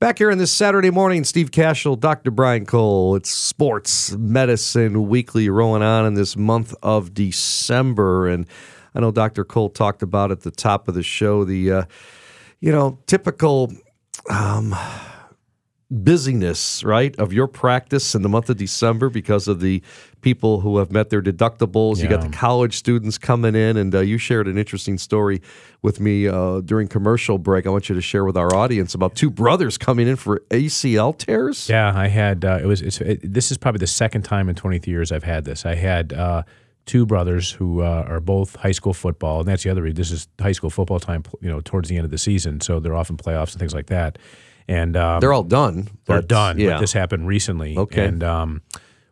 [0.00, 2.30] Back here on this Saturday morning, Steve Kashul, Dr.
[2.30, 3.16] Brian Cole.
[3.16, 8.26] It's Sports Medicine Weekly rolling on in this month of December.
[8.26, 8.46] And
[8.94, 9.44] I know Dr.
[9.44, 11.84] Cole talked about at the top of the show the, uh,
[12.60, 13.74] you know, typical
[14.30, 14.74] um,
[15.90, 19.82] busyness, right, of your practice in the month of December because of the
[20.20, 22.00] people who have met their deductibles.
[22.00, 25.42] You got the college students coming in, and uh, you shared an interesting story
[25.82, 27.66] with me uh, during commercial break.
[27.66, 31.16] I want you to share with our audience about two brothers coming in for ACL
[31.16, 31.68] tears.
[31.68, 32.44] Yeah, I had.
[32.44, 32.82] Uh, it was.
[32.82, 35.66] It, this is probably the second time in 23 years I've had this.
[35.66, 36.44] I had uh,
[36.86, 39.96] two brothers who uh, are both high school football, and that's the other reason.
[39.96, 41.24] This is high school football time.
[41.40, 43.74] You know, towards the end of the season, so they're off in playoffs and things
[43.74, 44.18] like that.
[44.70, 45.88] And um, they're all done.
[46.06, 46.58] They're done.
[46.58, 47.76] Yeah, but this happened recently.
[47.76, 48.62] Okay, and um,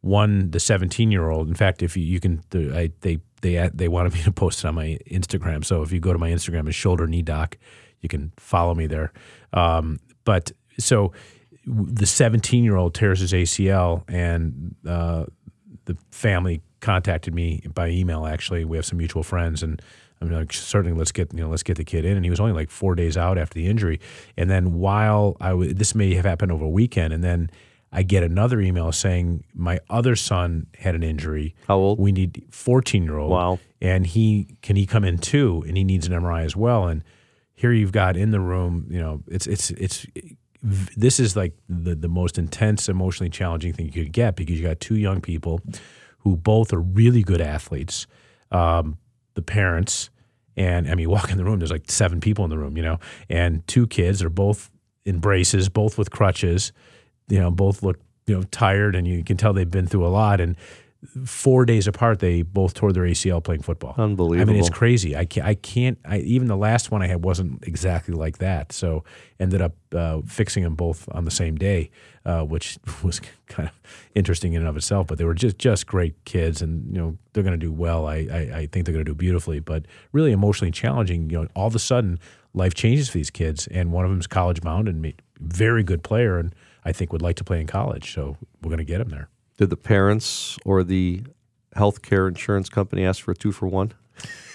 [0.00, 1.48] one, the 17 year old.
[1.48, 4.66] In fact, if you, you can, I, they they they wanted me to post it
[4.66, 5.64] on my Instagram.
[5.64, 7.56] So if you go to my Instagram, it's shoulder knee doc.
[8.00, 9.12] You can follow me there.
[9.52, 11.12] Um, but so
[11.66, 15.26] the 17 year old tears his ACL, and uh,
[15.84, 18.26] the family contacted me by email.
[18.26, 19.80] Actually, we have some mutual friends, and
[20.20, 22.16] I'm like, certainly let's get you know let's get the kid in.
[22.16, 24.00] And he was only like four days out after the injury.
[24.36, 27.50] And then while I was, this may have happened over a weekend, and then
[27.92, 31.54] I get another email saying my other son had an injury.
[31.68, 32.00] How old?
[32.00, 33.30] We need 14 year old.
[33.30, 33.58] Wow.
[33.80, 35.62] And he can he come in too?
[35.66, 36.88] And he needs an MRI as well.
[36.88, 37.04] And
[37.54, 40.06] here you've got in the room, you know, it's it's it's
[40.62, 44.66] this is like the the most intense, emotionally challenging thing you could get because you
[44.66, 45.60] got two young people
[46.20, 48.06] who both are really good athletes.
[48.50, 48.98] Um,
[49.34, 50.10] the parents
[50.56, 52.76] and I mean, you walk in the room, there's like seven people in the room,
[52.76, 54.70] you know, and two kids are both
[55.04, 56.72] in braces, both with crutches,
[57.28, 60.08] you know, both look, you know, tired and you can tell they've been through a
[60.08, 60.40] lot.
[60.40, 60.56] And
[61.24, 63.94] four days apart, they both tore their ACL playing football.
[63.96, 64.50] Unbelievable.
[64.50, 65.16] I mean, it's crazy.
[65.16, 68.72] I can't, I can't, I, even the last one I had wasn't exactly like that.
[68.72, 69.04] So
[69.38, 71.90] ended up uh, fixing them both on the same day,
[72.24, 73.74] uh, which was kind of
[74.14, 75.06] interesting in and of itself.
[75.06, 78.06] But they were just, just great kids and, you know, they're going to do well.
[78.06, 81.30] I, I, I think they're going to do beautifully, but really emotionally challenging.
[81.30, 82.18] You know, all of a sudden
[82.54, 83.66] life changes for these kids.
[83.66, 86.38] And one of them is college bound and a very good player.
[86.38, 88.14] And I think would like to play in college.
[88.14, 89.28] So we're going to get him there.
[89.56, 91.22] Did the parents or the
[91.76, 93.92] healthcare insurance company ask for a two for one?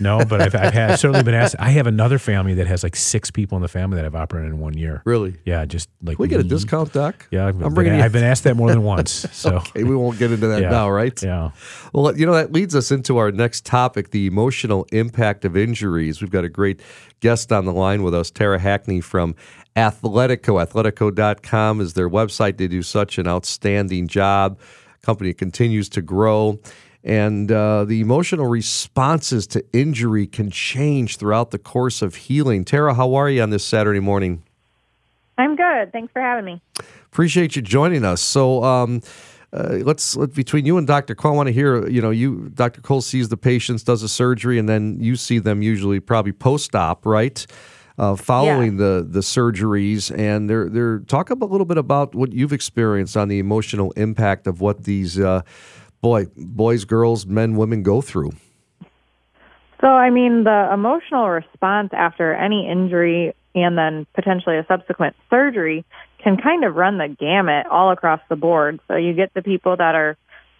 [0.00, 1.56] No, but I've, I've had certainly been asked.
[1.58, 4.50] I have another family that has like six people in the family that have operated
[4.50, 5.02] in one year.
[5.04, 5.36] Really?
[5.44, 7.26] Yeah, just like Can we get a discount, Doc.
[7.30, 7.92] Yeah, I've, I'm bringing.
[7.92, 9.26] Been, I've been asked that more than once.
[9.40, 11.22] So okay, we won't get into that yeah, now, right?
[11.22, 11.50] Yeah.
[11.94, 16.20] Well, you know that leads us into our next topic: the emotional impact of injuries.
[16.20, 16.80] We've got a great
[17.20, 19.34] guest on the line with us, Tara Hackney from
[19.76, 20.64] Athletico.
[20.64, 22.58] Athletico.com is their website.
[22.58, 24.58] They do such an outstanding job.
[25.02, 26.60] Company continues to grow
[27.02, 32.64] and uh, the emotional responses to injury can change throughout the course of healing.
[32.64, 34.42] Tara, how are you on this Saturday morning?
[35.38, 35.92] I'm good.
[35.92, 36.62] Thanks for having me.
[37.06, 38.20] Appreciate you joining us.
[38.20, 39.00] So, um,
[39.52, 41.14] uh, let's let between you and Dr.
[41.14, 41.32] Cole.
[41.32, 41.88] I want to hear.
[41.88, 42.80] You know, you Dr.
[42.82, 47.04] Cole sees the patients, does a surgery, and then you see them usually probably post-op,
[47.04, 47.44] right?
[47.98, 48.84] Uh, following yeah.
[48.84, 53.26] the the surgeries, and they're they're talk a little bit about what you've experienced on
[53.26, 55.42] the emotional impact of what these uh,
[56.00, 58.32] boy, boys, girls, men, women go through?
[59.80, 65.84] So, I mean, the emotional response after any injury and then potentially a subsequent surgery
[66.22, 68.80] can kind of run the gamut all across the board.
[68.88, 70.16] So, you get the people that are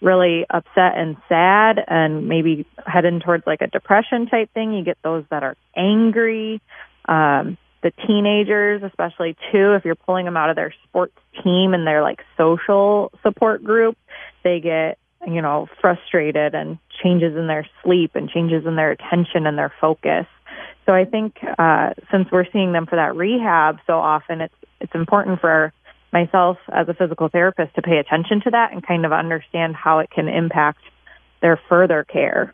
[0.00, 4.72] really upset and sad and maybe heading towards like a depression type thing.
[4.72, 6.60] You get those that are angry.
[7.06, 11.86] Um, the teenagers, especially too, if you're pulling them out of their sports team and
[11.86, 13.96] their like social support group,
[14.44, 19.46] they get you know, frustrated and changes in their sleep and changes in their attention
[19.46, 20.26] and their focus.
[20.86, 24.94] So I think uh, since we're seeing them for that rehab so often, it's it's
[24.94, 25.72] important for
[26.12, 30.00] myself as a physical therapist to pay attention to that and kind of understand how
[30.00, 30.80] it can impact
[31.40, 32.52] their further care.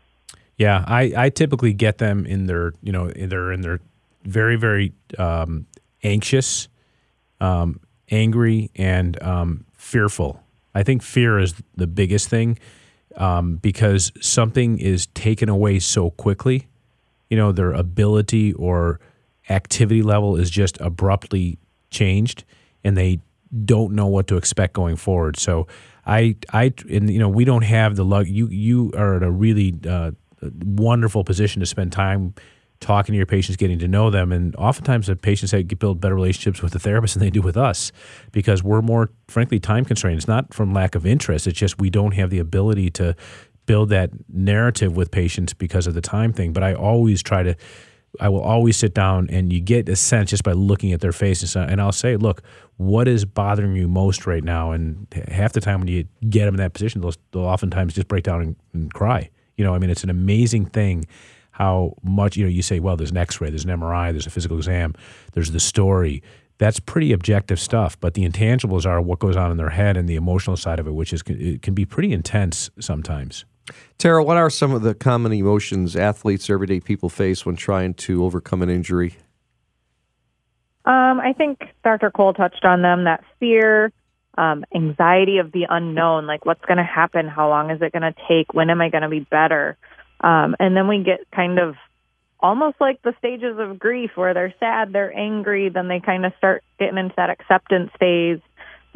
[0.57, 3.79] Yeah, I, I typically get them in their you know they're in their
[4.23, 5.65] very very um,
[6.03, 6.67] anxious,
[7.41, 7.79] um,
[8.11, 10.43] angry, and um, fearful
[10.79, 12.57] I think fear is the biggest thing
[13.17, 16.67] um, because something is taken away so quickly.
[17.29, 19.01] You know, their ability or
[19.49, 21.59] activity level is just abruptly
[21.91, 22.45] changed,
[22.81, 23.19] and they
[23.65, 25.37] don't know what to expect going forward.
[25.37, 25.67] So,
[26.05, 28.27] I, I, and you know, we don't have the luck.
[28.27, 30.11] You, you are in a really uh,
[30.63, 32.35] wonderful position to spend time
[32.79, 34.31] talking to your patients, getting to know them.
[34.31, 37.91] And oftentimes the patients build better relationships with the therapist than they do with us
[38.31, 40.17] because we're more, frankly, time constrained.
[40.17, 41.47] It's not from lack of interest.
[41.47, 43.15] It's just we don't have the ability to
[43.65, 46.53] build that narrative with patients because of the time thing.
[46.53, 47.55] But I always try to
[48.19, 51.11] I will always sit down and you get a sense just by looking at their
[51.11, 51.55] faces.
[51.55, 52.41] And I'll say, look,
[52.77, 54.71] what is bothering you most right now?
[54.71, 58.07] And half the time when you get them in that position, they'll, they'll oftentimes just
[58.07, 59.29] break down and, and cry.
[59.57, 61.05] You know, I mean, it's an amazing thing
[61.59, 64.25] how much, you know, you say, well, there's an x ray, there's an MRI, there's
[64.25, 64.95] a physical exam,
[65.33, 66.23] there's the story.
[66.57, 67.99] That's pretty objective stuff.
[67.99, 70.87] But the intangibles are what goes on in their head and the emotional side of
[70.87, 73.45] it, which is it can be pretty intense sometimes.
[73.97, 78.23] Tara, what are some of the common emotions athletes, everyday people face when trying to
[78.23, 79.17] overcome an injury?
[80.85, 82.09] Um, I think Dr.
[82.09, 83.91] Cole touched on them that fear,
[84.37, 88.01] um, anxiety of the unknown, like what's going to happen, how long is it going
[88.01, 89.77] to take, when am I going to be better?
[90.21, 91.75] Um, and then we get kind of
[92.39, 96.33] almost like the stages of grief where they're sad, they're angry, then they kind of
[96.37, 98.39] start getting into that acceptance phase.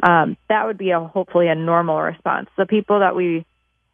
[0.02, 2.48] Um, that would be a hopefully a normal response.
[2.56, 3.44] The people that we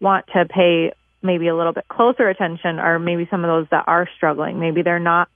[0.01, 0.93] want to pay
[1.23, 4.59] maybe a little bit closer attention are maybe some of those that are struggling.
[4.59, 5.29] Maybe they're not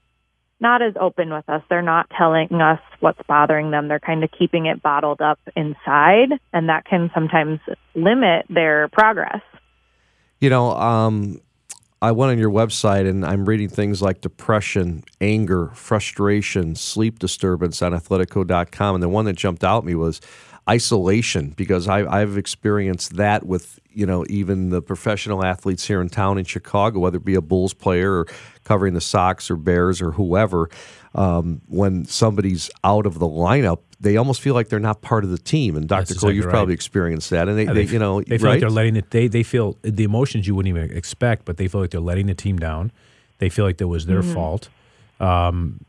[0.59, 1.61] not as open with us.
[1.69, 3.87] They're not telling us what's bothering them.
[3.89, 7.59] They're kind of keeping it bottled up inside, and that can sometimes
[7.93, 9.41] limit their progress.
[10.39, 11.41] You know, um,
[12.05, 17.81] I went on your website and I'm reading things like depression, anger, frustration, sleep disturbance
[17.81, 18.95] on athletico.com.
[18.95, 20.21] And the one that jumped out at me was
[20.69, 26.09] isolation because I, I've experienced that with you know even the professional athletes here in
[26.09, 28.27] town in Chicago, whether it be a Bulls player or
[28.65, 30.69] covering the Sox or Bears or whoever.
[31.15, 35.29] Um, when somebody's out of the lineup, they almost feel like they're not part of
[35.29, 35.75] the team.
[35.75, 35.99] And Dr.
[35.99, 36.51] That's Cole, exactly you've right.
[36.51, 37.47] probably experienced that.
[37.47, 38.51] And they, yeah, they, they, you know, they feel right?
[38.53, 39.11] like they're letting it.
[39.11, 42.27] They they feel the emotions you wouldn't even expect, but they feel like they're letting
[42.27, 42.91] the team down.
[43.39, 44.33] They feel like it was their mm-hmm.
[44.33, 44.69] fault.
[45.19, 45.85] Um,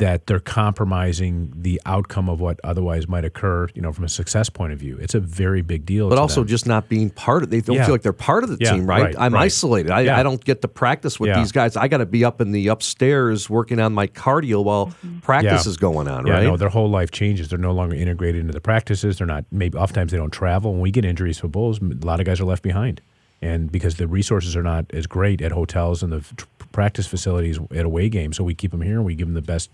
[0.00, 4.48] that they're compromising the outcome of what otherwise might occur, you know, from a success
[4.48, 4.96] point of view.
[4.98, 6.08] It's a very big deal.
[6.08, 6.48] But also them.
[6.48, 7.84] just not being part of they don't yeah.
[7.84, 9.02] feel like they're part of the yeah, team, right?
[9.02, 9.42] right I'm right.
[9.42, 9.92] isolated.
[9.92, 10.18] I, yeah.
[10.18, 11.76] I, don't get to practice with these guys.
[11.76, 15.18] I got to be up in the upstairs working on my cardio while mm-hmm.
[15.18, 16.44] practice is going on, yeah, right?
[16.44, 17.48] No, their whole life changes.
[17.48, 19.18] They're no longer integrated into the practices.
[19.18, 20.72] They're not maybe oftentimes they don't travel.
[20.72, 23.02] When we get injuries for bulls, a lot of guys are left behind.
[23.42, 27.84] And because the resources are not as great at hotels and the practice facilities at
[27.84, 29.70] away games, so we keep them here and we give them the best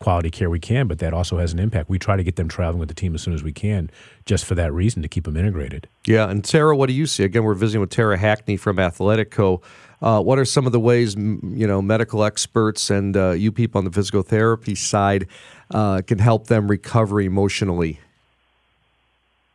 [0.00, 1.90] quality care we can, but that also has an impact.
[1.90, 3.90] We try to get them traveling with the team as soon as we can,
[4.24, 5.88] just for that reason to keep them integrated.
[6.06, 7.22] Yeah, and Tara, what do you see?
[7.22, 9.62] Again, we're visiting with Tara Hackney from Athletico.
[10.00, 13.78] Uh, what are some of the ways you know medical experts and uh, you people
[13.78, 15.26] on the physical therapy side
[15.72, 18.00] uh, can help them recover emotionally?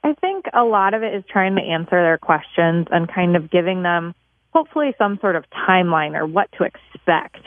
[0.03, 3.49] I think a lot of it is trying to answer their questions and kind of
[3.49, 4.13] giving them
[4.55, 7.43] hopefully some sort of timeline or what to expect.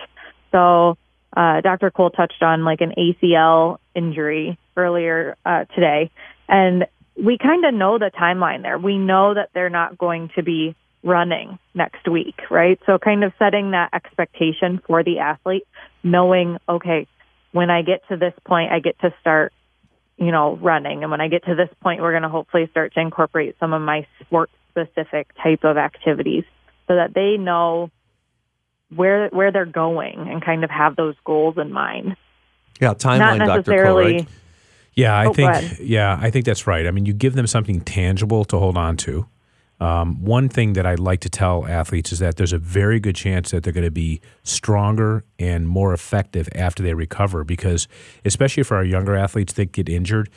[0.52, 0.99] So
[1.34, 1.90] uh, Dr.
[1.90, 6.10] Cole touched on like an ACL injury earlier uh, today,
[6.49, 8.76] and we kind of know the timeline there.
[8.76, 12.78] We know that they're not going to be running next week, right?
[12.84, 15.66] So kind of setting that expectation for the athlete,
[16.02, 17.06] knowing, okay,
[17.52, 19.54] when I get to this point, I get to start,
[20.19, 21.02] you know, running.
[21.02, 23.72] And when I get to this point, we're going to hopefully start to incorporate some
[23.72, 26.44] of my sport specific type of activities
[26.88, 27.90] so that they know
[28.94, 32.17] where where they're going and kind of have those goals in mind.
[32.81, 33.85] Yeah, timeline, Dr.
[33.85, 34.26] Cole, right?
[34.94, 36.87] Yeah, I oh, think yeah, I think that's right.
[36.87, 39.26] I mean, you give them something tangible to hold on to.
[39.81, 43.14] Um, one thing that I like to tell athletes is that there's a very good
[43.14, 47.87] chance that they're going to be stronger and more effective after they recover because,
[48.25, 50.31] especially for our younger athletes that get injured,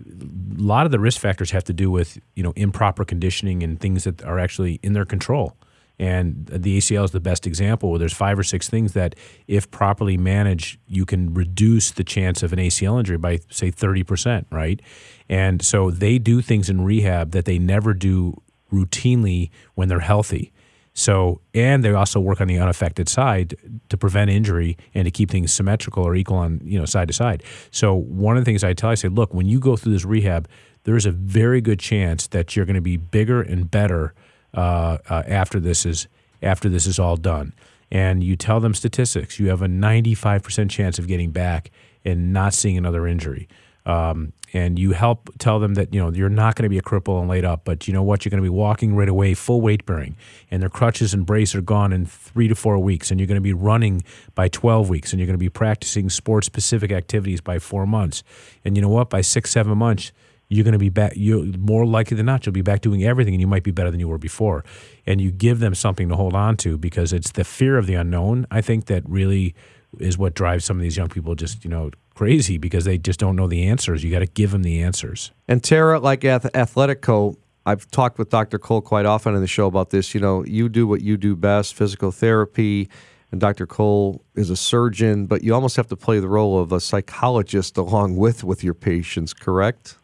[0.00, 3.80] a lot of the risk factors have to do with you know improper conditioning and
[3.80, 5.56] things that are actually in their control.
[5.98, 9.14] And the ACL is the best example where there's five or six things that,
[9.46, 14.44] if properly managed, you can reduce the chance of an ACL injury by, say, 30%,
[14.50, 14.80] right?
[15.28, 18.40] And so they do things in rehab that they never do
[18.72, 20.52] routinely when they're healthy.
[20.94, 23.56] So, and they also work on the unaffected side
[23.88, 27.14] to prevent injury and to keep things symmetrical or equal on, you know, side to
[27.14, 27.44] side.
[27.70, 30.04] So, one of the things I tell, I say, look, when you go through this
[30.04, 30.48] rehab,
[30.82, 34.12] there's a very good chance that you're going to be bigger and better
[34.58, 36.08] uh, uh, after this is
[36.42, 37.52] after this is all done.
[37.92, 39.38] And you tell them statistics.
[39.38, 41.70] You have a 95% chance of getting back
[42.04, 43.48] and not seeing another injury.
[43.86, 46.82] Um, and you help tell them that you know you're not going to be a
[46.82, 48.24] cripple and laid up, but you know what?
[48.24, 50.16] You're going to be walking right away, full weight bearing,
[50.50, 53.36] and their crutches and brace are gone in three to four weeks, and you're going
[53.36, 54.02] to be running
[54.34, 58.22] by 12 weeks, and you're going to be practicing sports specific activities by four months,
[58.64, 59.08] and you know what?
[59.08, 60.12] By six seven months,
[60.48, 61.12] you're going to be back.
[61.14, 63.90] You're more likely than not, you'll be back doing everything, and you might be better
[63.90, 64.64] than you were before.
[65.06, 67.94] And you give them something to hold on to because it's the fear of the
[67.94, 68.46] unknown.
[68.50, 69.54] I think that really
[69.98, 73.18] is what drives some of these young people just you know crazy because they just
[73.18, 74.02] don't know the answers.
[74.04, 75.32] You got to give them the answers.
[75.46, 78.58] And Tara, like Athletico, I've talked with Dr.
[78.58, 80.14] Cole quite often in the show about this.
[80.14, 82.88] You know, you do what you do best: physical therapy
[83.30, 83.66] and Dr.
[83.66, 87.76] Cole is a surgeon, but you almost have to play the role of a psychologist
[87.76, 89.96] along with with your patients, correct?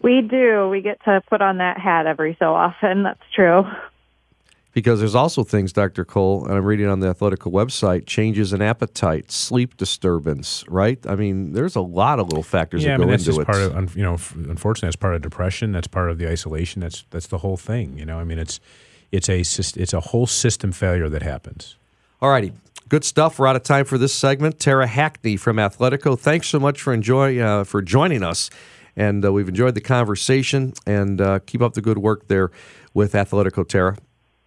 [0.00, 0.68] We do.
[0.68, 3.02] We get to put on that hat every so often.
[3.02, 3.64] That's true.
[4.72, 6.04] Because there's also things, Dr.
[6.04, 11.04] Cole, and I'm reading on the Athletico website, changes in appetite, sleep disturbance, right?
[11.08, 13.38] I mean, there's a lot of little factors yeah, that I mean go that's into
[13.38, 13.46] just it.
[13.46, 14.12] part of you know.
[14.34, 15.72] Unfortunately, that's part of depression.
[15.72, 16.80] That's part of the isolation.
[16.80, 17.98] That's that's the whole thing.
[17.98, 18.60] You know, I mean, it's
[19.10, 21.76] it's a it's a whole system failure that happens.
[22.20, 22.52] All righty.
[22.88, 23.38] Good stuff.
[23.38, 24.58] We're out of time for this segment.
[24.58, 28.48] Tara Hackney from Athletico, thanks so much for enjoy uh, for joining us,
[28.98, 30.74] and uh, we've enjoyed the conversation.
[30.86, 32.50] And uh, keep up the good work there
[32.92, 33.96] with Athletico, Tara.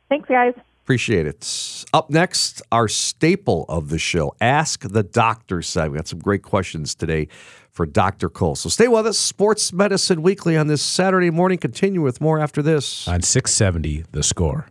[0.09, 0.53] Thanks, guys.
[0.83, 1.85] Appreciate it.
[1.93, 5.93] Up next, our staple of the show, Ask the Doctor segment.
[5.93, 7.29] We got some great questions today
[7.71, 8.29] for Dr.
[8.29, 8.55] Cole.
[8.55, 9.17] So stay with us.
[9.17, 11.57] Sports Medicine Weekly on this Saturday morning.
[11.57, 13.07] Continue with more after this.
[13.07, 14.67] On 670, the score.